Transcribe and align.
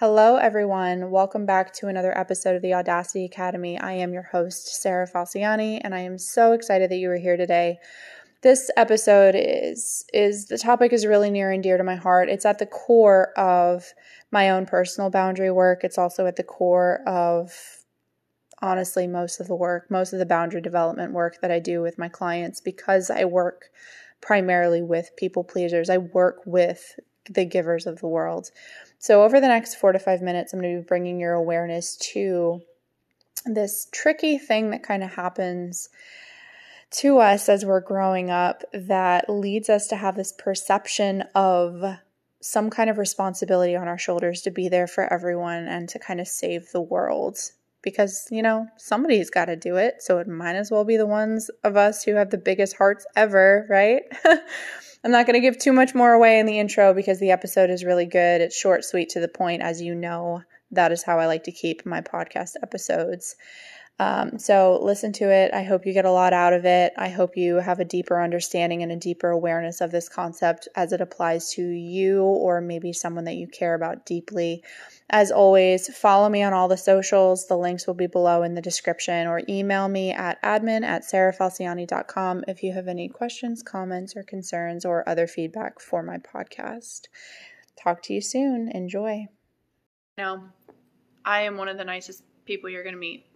Hello, 0.00 0.38
everyone. 0.38 1.12
Welcome 1.12 1.46
back 1.46 1.72
to 1.74 1.86
another 1.86 2.18
episode 2.18 2.56
of 2.56 2.62
the 2.62 2.74
Audacity 2.74 3.24
Academy. 3.24 3.78
I 3.78 3.92
am 3.92 4.12
your 4.12 4.24
host, 4.24 4.82
Sarah 4.82 5.06
Falciani, 5.06 5.80
and 5.84 5.94
I 5.94 6.00
am 6.00 6.18
so 6.18 6.50
excited 6.50 6.90
that 6.90 6.96
you 6.96 7.08
are 7.10 7.16
here 7.16 7.36
today. 7.36 7.78
This 8.42 8.72
episode 8.76 9.36
is 9.38 10.04
is 10.12 10.46
the 10.46 10.58
topic 10.58 10.92
is 10.92 11.06
really 11.06 11.30
near 11.30 11.52
and 11.52 11.62
dear 11.62 11.76
to 11.76 11.84
my 11.84 11.94
heart. 11.94 12.28
It's 12.28 12.44
at 12.44 12.58
the 12.58 12.66
core 12.66 13.32
of 13.38 13.84
my 14.32 14.50
own 14.50 14.66
personal 14.66 15.10
boundary 15.10 15.52
work. 15.52 15.84
It's 15.84 15.96
also 15.96 16.26
at 16.26 16.34
the 16.34 16.42
core 16.42 17.00
of 17.06 17.52
honestly 18.60 19.06
most 19.06 19.38
of 19.38 19.46
the 19.46 19.54
work, 19.54 19.92
most 19.92 20.12
of 20.12 20.18
the 20.18 20.26
boundary 20.26 20.60
development 20.60 21.12
work 21.12 21.40
that 21.40 21.52
I 21.52 21.60
do 21.60 21.80
with 21.82 21.98
my 21.98 22.08
clients 22.08 22.60
because 22.60 23.10
I 23.10 23.26
work 23.26 23.66
primarily 24.20 24.82
with 24.82 25.12
people 25.16 25.44
pleasers. 25.44 25.88
I 25.88 25.98
work 25.98 26.40
with 26.44 26.98
the 27.30 27.44
givers 27.44 27.86
of 27.86 28.00
the 28.00 28.08
world. 28.08 28.50
So, 29.04 29.22
over 29.22 29.38
the 29.38 29.48
next 29.48 29.74
four 29.74 29.92
to 29.92 29.98
five 29.98 30.22
minutes, 30.22 30.54
I'm 30.54 30.62
going 30.62 30.76
to 30.76 30.80
be 30.80 30.86
bringing 30.86 31.20
your 31.20 31.34
awareness 31.34 31.94
to 32.14 32.62
this 33.44 33.86
tricky 33.92 34.38
thing 34.38 34.70
that 34.70 34.82
kind 34.82 35.04
of 35.04 35.12
happens 35.12 35.90
to 36.92 37.18
us 37.18 37.50
as 37.50 37.66
we're 37.66 37.82
growing 37.82 38.30
up 38.30 38.62
that 38.72 39.28
leads 39.28 39.68
us 39.68 39.88
to 39.88 39.96
have 39.96 40.16
this 40.16 40.32
perception 40.32 41.24
of 41.34 41.84
some 42.40 42.70
kind 42.70 42.88
of 42.88 42.96
responsibility 42.96 43.76
on 43.76 43.88
our 43.88 43.98
shoulders 43.98 44.40
to 44.40 44.50
be 44.50 44.70
there 44.70 44.86
for 44.86 45.12
everyone 45.12 45.68
and 45.68 45.86
to 45.90 45.98
kind 45.98 46.18
of 46.18 46.26
save 46.26 46.72
the 46.72 46.80
world. 46.80 47.36
Because, 47.82 48.26
you 48.30 48.40
know, 48.40 48.68
somebody's 48.78 49.28
got 49.28 49.44
to 49.44 49.56
do 49.56 49.76
it. 49.76 49.96
So 49.98 50.16
it 50.16 50.28
might 50.28 50.56
as 50.56 50.70
well 50.70 50.86
be 50.86 50.96
the 50.96 51.04
ones 51.04 51.50
of 51.62 51.76
us 51.76 52.04
who 52.04 52.14
have 52.14 52.30
the 52.30 52.38
biggest 52.38 52.78
hearts 52.78 53.04
ever, 53.16 53.66
right? 53.68 54.04
I'm 55.04 55.10
not 55.10 55.26
going 55.26 55.34
to 55.34 55.40
give 55.40 55.58
too 55.58 55.72
much 55.72 55.94
more 55.94 56.12
away 56.12 56.38
in 56.38 56.46
the 56.46 56.58
intro 56.58 56.94
because 56.94 57.20
the 57.20 57.30
episode 57.30 57.68
is 57.68 57.84
really 57.84 58.06
good. 58.06 58.40
It's 58.40 58.56
short, 58.56 58.86
sweet, 58.86 59.10
to 59.10 59.20
the 59.20 59.28
point. 59.28 59.60
As 59.60 59.82
you 59.82 59.94
know, 59.94 60.42
that 60.70 60.92
is 60.92 61.02
how 61.02 61.18
I 61.18 61.26
like 61.26 61.44
to 61.44 61.52
keep 61.52 61.84
my 61.84 62.00
podcast 62.00 62.52
episodes. 62.62 63.36
Um, 64.00 64.40
so 64.40 64.80
listen 64.82 65.12
to 65.14 65.30
it. 65.30 65.54
I 65.54 65.62
hope 65.62 65.86
you 65.86 65.92
get 65.92 66.04
a 66.04 66.10
lot 66.10 66.32
out 66.32 66.52
of 66.52 66.64
it. 66.64 66.92
I 66.98 67.08
hope 67.08 67.36
you 67.36 67.56
have 67.56 67.78
a 67.78 67.84
deeper 67.84 68.20
understanding 68.20 68.82
and 68.82 68.90
a 68.90 68.96
deeper 68.96 69.30
awareness 69.30 69.80
of 69.80 69.92
this 69.92 70.08
concept 70.08 70.66
as 70.74 70.92
it 70.92 71.00
applies 71.00 71.52
to 71.52 71.62
you 71.62 72.22
or 72.22 72.60
maybe 72.60 72.92
someone 72.92 73.24
that 73.24 73.36
you 73.36 73.46
care 73.46 73.74
about 73.74 74.04
deeply. 74.04 74.64
As 75.10 75.30
always, 75.30 75.96
follow 75.96 76.28
me 76.28 76.42
on 76.42 76.52
all 76.52 76.66
the 76.66 76.76
socials. 76.76 77.46
The 77.46 77.56
links 77.56 77.86
will 77.86 77.94
be 77.94 78.08
below 78.08 78.42
in 78.42 78.54
the 78.54 78.60
description 78.60 79.28
or 79.28 79.42
email 79.48 79.86
me 79.86 80.10
at 80.10 80.42
admin 80.42 80.82
at 80.82 81.04
sarahfalciani.com 81.04 82.44
if 82.48 82.64
you 82.64 82.72
have 82.72 82.88
any 82.88 83.08
questions, 83.08 83.62
comments, 83.62 84.16
or 84.16 84.24
concerns 84.24 84.84
or 84.84 85.08
other 85.08 85.28
feedback 85.28 85.78
for 85.78 86.02
my 86.02 86.18
podcast. 86.18 87.02
Talk 87.80 88.02
to 88.04 88.12
you 88.14 88.20
soon. 88.20 88.70
Enjoy. 88.72 89.26
No, 90.18 90.44
I 91.24 91.42
am 91.42 91.56
one 91.56 91.68
of 91.68 91.78
the 91.78 91.84
nicest 91.84 92.24
people 92.44 92.70
you're 92.70 92.82
going 92.82 92.94
to 92.94 93.00
meet. 93.00 93.26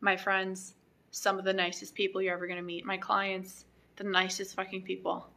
My 0.00 0.16
friends, 0.16 0.74
some 1.10 1.38
of 1.38 1.44
the 1.44 1.52
nicest 1.52 1.94
people 1.94 2.22
you're 2.22 2.34
ever 2.34 2.46
going 2.46 2.58
to 2.58 2.62
meet. 2.64 2.84
My 2.84 2.96
clients, 2.96 3.64
the 3.96 4.04
nicest 4.04 4.54
fucking 4.54 4.82
people 4.82 5.28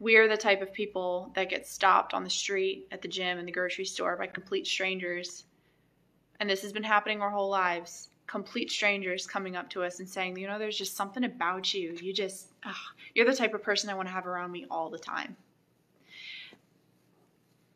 we're 0.00 0.28
the 0.28 0.36
type 0.36 0.60
of 0.60 0.72
people 0.72 1.30
that 1.34 1.48
get 1.48 1.66
stopped 1.66 2.14
on 2.14 2.24
the 2.24 2.30
street, 2.30 2.86
at 2.90 3.00
the 3.00 3.08
gym, 3.08 3.38
in 3.38 3.46
the 3.46 3.52
grocery 3.52 3.84
store 3.84 4.16
by 4.16 4.26
complete 4.26 4.66
strangers. 4.66 5.44
And 6.40 6.50
this 6.50 6.62
has 6.62 6.72
been 6.72 6.82
happening 6.82 7.22
our 7.22 7.30
whole 7.30 7.48
lives. 7.48 8.08
Complete 8.26 8.70
strangers 8.70 9.26
coming 9.26 9.54
up 9.54 9.70
to 9.70 9.82
us 9.82 10.00
and 10.00 10.08
saying, 10.08 10.36
you 10.36 10.46
know, 10.46 10.58
there's 10.58 10.78
just 10.78 10.96
something 10.96 11.24
about 11.24 11.72
you. 11.72 11.96
You 12.00 12.12
just, 12.12 12.48
ugh, 12.66 12.74
you're 13.14 13.26
the 13.26 13.36
type 13.36 13.54
of 13.54 13.62
person 13.62 13.88
I 13.88 13.94
want 13.94 14.08
to 14.08 14.12
have 14.14 14.26
around 14.26 14.50
me 14.50 14.66
all 14.70 14.90
the 14.90 14.98
time. 14.98 15.36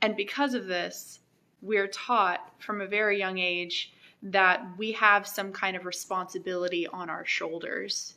And 0.02 0.16
because 0.16 0.54
of 0.54 0.66
this, 0.66 1.20
we're 1.60 1.88
taught 1.88 2.52
from 2.58 2.80
a 2.80 2.86
very 2.86 3.18
young 3.18 3.38
age 3.38 3.92
that 4.22 4.66
we 4.76 4.92
have 4.92 5.26
some 5.26 5.52
kind 5.52 5.76
of 5.76 5.86
responsibility 5.86 6.86
on 6.86 7.08
our 7.08 7.24
shoulders 7.24 8.14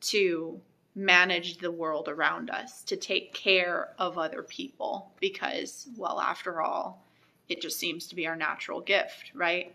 to 0.00 0.60
manage 0.94 1.58
the 1.58 1.70
world 1.70 2.08
around 2.08 2.50
us, 2.50 2.82
to 2.84 2.96
take 2.96 3.32
care 3.34 3.90
of 3.98 4.18
other 4.18 4.42
people, 4.42 5.12
because, 5.20 5.88
well, 5.96 6.20
after 6.20 6.60
all, 6.60 7.04
it 7.48 7.60
just 7.60 7.78
seems 7.78 8.06
to 8.06 8.14
be 8.14 8.26
our 8.26 8.36
natural 8.36 8.80
gift, 8.80 9.32
right? 9.34 9.74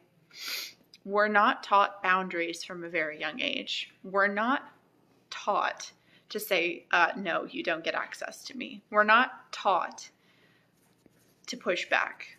We're 1.06 1.28
not 1.28 1.64
taught 1.64 2.02
boundaries 2.04 2.64
from 2.64 2.84
a 2.84 2.90
very 2.90 3.20
young 3.20 3.42
age. 3.42 3.94
We're 4.04 4.28
not 4.28 4.70
taught 5.30 5.92
to 6.30 6.40
say, 6.40 6.86
uh, 6.92 7.12
no, 7.18 7.46
you 7.46 7.64
don't 7.64 7.84
get 7.84 7.96
access 7.96 8.44
to 8.46 8.58
me. 8.58 8.82
We're 8.90 9.04
not 9.04 9.52
taught 9.52 10.10
to 11.48 11.58
push 11.58 11.90
back 11.90 12.38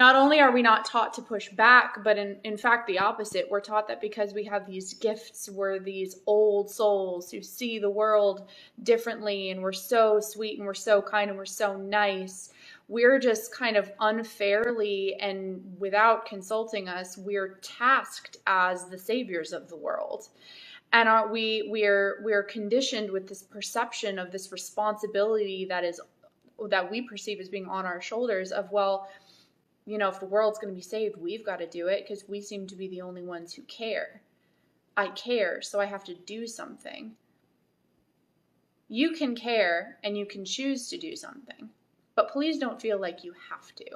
not 0.00 0.16
only 0.16 0.40
are 0.40 0.50
we 0.50 0.62
not 0.62 0.86
taught 0.86 1.12
to 1.12 1.20
push 1.20 1.50
back, 1.50 2.02
but 2.02 2.16
in, 2.16 2.38
in 2.44 2.56
fact, 2.56 2.86
the 2.86 2.98
opposite. 2.98 3.46
We're 3.50 3.60
taught 3.60 3.86
that 3.88 4.00
because 4.00 4.32
we 4.32 4.44
have 4.44 4.66
these 4.66 4.94
gifts, 4.94 5.50
we're 5.50 5.78
these 5.78 6.16
old 6.26 6.70
souls 6.70 7.30
who 7.30 7.42
see 7.42 7.78
the 7.78 7.90
world 7.90 8.48
differently, 8.82 9.50
and 9.50 9.62
we're 9.62 9.72
so 9.72 10.18
sweet 10.18 10.56
and 10.56 10.66
we're 10.66 10.72
so 10.72 11.02
kind 11.02 11.28
and 11.28 11.38
we're 11.38 11.44
so 11.44 11.76
nice. 11.76 12.50
We're 12.88 13.18
just 13.18 13.54
kind 13.54 13.76
of 13.76 13.92
unfairly 14.00 15.16
and 15.20 15.62
without 15.78 16.24
consulting 16.24 16.88
us, 16.88 17.18
we're 17.18 17.58
tasked 17.60 18.38
as 18.46 18.88
the 18.88 18.98
saviors 18.98 19.52
of 19.52 19.68
the 19.68 19.76
world. 19.76 20.28
And 20.94 21.10
are 21.10 21.30
we 21.30 21.68
we're 21.68 22.22
we're 22.24 22.42
conditioned 22.42 23.10
with 23.10 23.28
this 23.28 23.42
perception 23.42 24.18
of 24.18 24.32
this 24.32 24.50
responsibility 24.50 25.66
that 25.68 25.84
is 25.84 26.00
that 26.68 26.90
we 26.90 27.02
perceive 27.02 27.38
as 27.38 27.48
being 27.48 27.66
on 27.66 27.86
our 27.86 28.00
shoulders 28.00 28.50
of 28.50 28.72
well 28.72 29.08
you 29.86 29.98
know, 29.98 30.08
if 30.08 30.20
the 30.20 30.26
world's 30.26 30.58
going 30.58 30.72
to 30.72 30.76
be 30.78 30.82
saved, 30.82 31.16
we've 31.16 31.44
got 31.44 31.58
to 31.58 31.66
do 31.66 31.88
it 31.88 32.04
because 32.06 32.28
we 32.28 32.40
seem 32.40 32.66
to 32.68 32.76
be 32.76 32.88
the 32.88 33.00
only 33.00 33.22
ones 33.22 33.54
who 33.54 33.62
care. 33.62 34.22
I 34.96 35.08
care, 35.08 35.62
so 35.62 35.80
I 35.80 35.86
have 35.86 36.04
to 36.04 36.14
do 36.14 36.46
something. 36.46 37.12
You 38.88 39.12
can 39.12 39.36
care 39.36 39.98
and 40.02 40.18
you 40.18 40.26
can 40.26 40.44
choose 40.44 40.88
to 40.88 40.98
do 40.98 41.14
something, 41.16 41.70
but 42.14 42.30
please 42.30 42.58
don't 42.58 42.80
feel 42.80 43.00
like 43.00 43.24
you 43.24 43.32
have 43.48 43.74
to. 43.76 43.86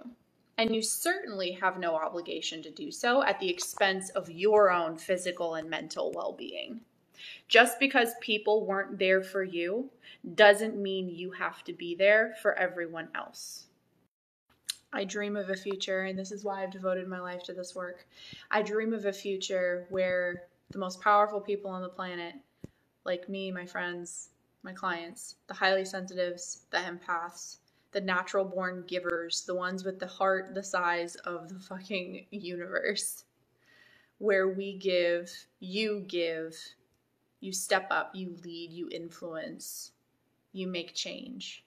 And 0.57 0.75
you 0.75 0.83
certainly 0.83 1.51
have 1.53 1.79
no 1.79 1.97
obligation 1.97 2.63
to 2.63 2.71
do 2.71 2.93
so 2.93 3.25
at 3.25 3.41
the 3.41 3.51
expense 3.51 4.11
of 4.11 4.31
your 4.31 4.71
own 4.71 4.97
physical 4.97 5.57
and 5.57 5.69
mental 5.69 6.13
well 6.15 6.33
being. 6.33 6.81
Just 7.49 7.81
because 7.81 8.15
people 8.21 8.65
weren't 8.65 8.99
there 8.99 9.23
for 9.23 9.43
you 9.43 9.91
doesn't 10.35 10.81
mean 10.81 11.09
you 11.09 11.33
have 11.33 11.65
to 11.65 11.73
be 11.73 11.95
there 11.95 12.35
for 12.41 12.59
everyone 12.59 13.09
else. 13.15 13.64
I 14.95 15.03
dream 15.03 15.35
of 15.35 15.51
a 15.51 15.57
future, 15.57 16.03
and 16.05 16.17
this 16.17 16.31
is 16.31 16.45
why 16.45 16.63
I've 16.63 16.71
devoted 16.71 17.09
my 17.09 17.19
life 17.19 17.43
to 17.45 17.53
this 17.53 17.75
work. 17.75 18.07
I 18.53 18.63
dream 18.63 18.95
of 18.95 19.07
a 19.07 19.13
future 19.13 19.87
where 19.91 20.45
the 20.71 20.79
most 20.79 21.01
powerful 21.01 21.41
people 21.41 21.71
on 21.71 21.83
the 21.83 21.89
planet, 21.89 22.37
like 23.05 23.29
me, 23.29 23.51
my 23.51 23.67
friends, 23.67 24.31
my 24.63 24.73
clients, 24.73 25.35
the 25.49 25.55
highly 25.55 25.85
sensitives, 25.85 26.67
the 26.71 26.79
empaths, 26.79 27.57
the 27.91 28.01
natural 28.01 28.45
born 28.45 28.85
givers, 28.87 29.43
the 29.45 29.55
ones 29.55 29.85
with 29.85 29.99
the 29.99 30.07
heart 30.07 30.55
the 30.55 30.63
size 30.63 31.17
of 31.17 31.49
the 31.49 31.59
fucking 31.59 32.27
universe, 32.31 33.25
where 34.19 34.49
we 34.49 34.79
give, 34.79 35.29
you 35.59 36.05
give, 36.07 36.57
you 37.41 37.53
step 37.53 37.89
up, 37.91 38.13
you 38.15 38.37
lead, 38.45 38.73
you 38.73 38.89
influence, 38.93 39.91
you 40.53 40.69
make 40.69 40.95
change. 40.95 41.65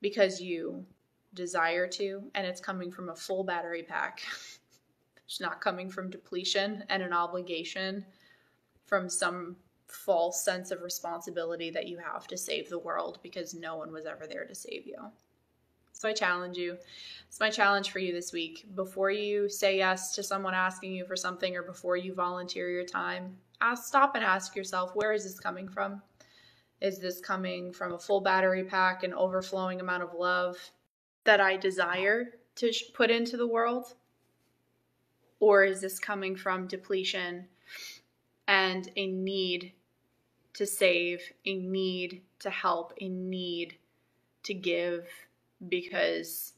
Because 0.00 0.40
you 0.40 0.86
desire 1.34 1.86
to, 1.88 2.22
and 2.34 2.46
it's 2.46 2.60
coming 2.60 2.90
from 2.90 3.08
a 3.08 3.16
full 3.16 3.44
battery 3.44 3.82
pack. 3.82 4.22
it's 5.26 5.40
not 5.40 5.60
coming 5.60 5.90
from 5.90 6.10
depletion 6.10 6.84
and 6.88 7.02
an 7.02 7.12
obligation 7.12 8.04
from 8.84 9.08
some 9.08 9.56
false 9.86 10.44
sense 10.44 10.70
of 10.70 10.82
responsibility 10.82 11.70
that 11.70 11.88
you 11.88 11.98
have 11.98 12.26
to 12.26 12.36
save 12.36 12.68
the 12.68 12.78
world 12.78 13.18
because 13.22 13.54
no 13.54 13.76
one 13.76 13.92
was 13.92 14.06
ever 14.06 14.26
there 14.26 14.44
to 14.44 14.54
save 14.54 14.86
you. 14.86 14.96
So 15.92 16.08
I 16.08 16.12
challenge 16.12 16.56
you. 16.56 16.76
It's 17.28 17.38
my 17.38 17.50
challenge 17.50 17.90
for 17.90 17.98
you 17.98 18.12
this 18.12 18.32
week. 18.32 18.66
Before 18.74 19.10
you 19.10 19.48
say 19.48 19.76
yes 19.76 20.12
to 20.16 20.22
someone 20.22 20.54
asking 20.54 20.92
you 20.92 21.04
for 21.04 21.14
something 21.14 21.56
or 21.56 21.62
before 21.62 21.96
you 21.96 22.14
volunteer 22.14 22.70
your 22.70 22.84
time, 22.84 23.36
ask, 23.60 23.84
stop 23.84 24.16
and 24.16 24.24
ask 24.24 24.56
yourself, 24.56 24.96
where 24.96 25.12
is 25.12 25.22
this 25.24 25.38
coming 25.38 25.68
from? 25.68 26.02
Is 26.80 26.98
this 26.98 27.20
coming 27.20 27.72
from 27.72 27.92
a 27.92 27.98
full 27.98 28.20
battery 28.20 28.64
pack, 28.64 29.04
an 29.04 29.14
overflowing 29.14 29.80
amount 29.80 30.02
of 30.02 30.14
love, 30.14 30.58
that 31.24 31.40
I 31.40 31.56
desire 31.56 32.32
to 32.56 32.72
put 32.94 33.10
into 33.10 33.36
the 33.36 33.46
world? 33.46 33.94
Or 35.40 35.64
is 35.64 35.80
this 35.80 35.98
coming 35.98 36.36
from 36.36 36.66
depletion 36.66 37.46
and 38.46 38.90
a 38.96 39.06
need 39.06 39.72
to 40.54 40.66
save, 40.66 41.20
a 41.44 41.56
need 41.56 42.22
to 42.40 42.50
help, 42.50 42.92
a 43.00 43.08
need 43.08 43.76
to 44.44 44.54
give? 44.54 45.06
Because 45.68 46.52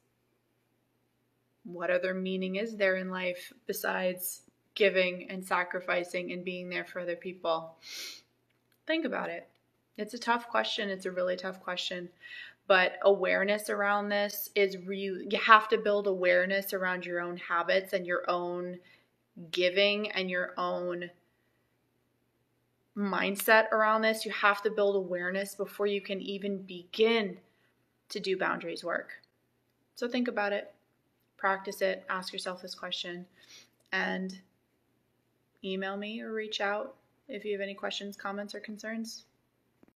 what 1.64 1.90
other 1.90 2.14
meaning 2.14 2.56
is 2.56 2.76
there 2.76 2.96
in 2.96 3.10
life 3.10 3.52
besides 3.66 4.42
giving 4.74 5.30
and 5.30 5.44
sacrificing 5.44 6.32
and 6.32 6.44
being 6.44 6.68
there 6.68 6.84
for 6.84 7.00
other 7.00 7.16
people? 7.16 7.76
Think 8.86 9.04
about 9.04 9.30
it. 9.30 9.48
It's 9.96 10.14
a 10.14 10.18
tough 10.18 10.48
question. 10.48 10.90
It's 10.90 11.06
a 11.06 11.10
really 11.10 11.36
tough 11.36 11.62
question. 11.62 12.10
But 12.66 12.98
awareness 13.02 13.68
around 13.68 14.08
this 14.08 14.48
is 14.54 14.78
really 14.86 15.26
you 15.30 15.38
have 15.38 15.68
to 15.68 15.78
build 15.78 16.06
awareness 16.06 16.72
around 16.72 17.04
your 17.04 17.20
own 17.20 17.36
habits 17.36 17.92
and 17.92 18.06
your 18.06 18.28
own 18.28 18.78
giving 19.50 20.10
and 20.12 20.30
your 20.30 20.52
own 20.56 21.10
mindset 22.96 23.70
around 23.72 24.02
this. 24.02 24.24
You 24.24 24.32
have 24.32 24.62
to 24.62 24.70
build 24.70 24.96
awareness 24.96 25.54
before 25.54 25.86
you 25.86 26.00
can 26.00 26.20
even 26.20 26.62
begin 26.62 27.38
to 28.10 28.20
do 28.20 28.38
boundaries 28.38 28.84
work. 28.84 29.10
So 29.94 30.08
think 30.08 30.28
about 30.28 30.52
it, 30.52 30.72
practice 31.36 31.82
it, 31.82 32.04
ask 32.08 32.32
yourself 32.32 32.62
this 32.62 32.74
question, 32.74 33.26
and 33.92 34.38
email 35.62 35.96
me 35.96 36.20
or 36.20 36.32
reach 36.32 36.60
out 36.60 36.94
if 37.28 37.44
you 37.44 37.52
have 37.52 37.60
any 37.60 37.74
questions, 37.74 38.16
comments, 38.16 38.54
or 38.54 38.60
concerns. 38.60 39.24